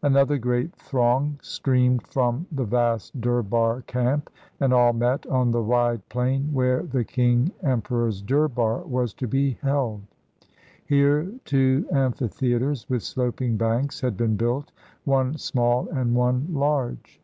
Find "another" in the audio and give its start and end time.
0.00-0.38